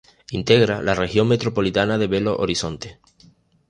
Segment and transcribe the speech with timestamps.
[0.31, 2.97] Integra la región metropolitana de Belo Horizonte.